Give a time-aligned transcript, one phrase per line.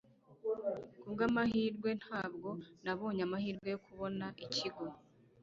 [1.01, 2.49] kubwamahirwe, ntabwo
[2.83, 4.85] nabonye amahirwe yo kubona ikigo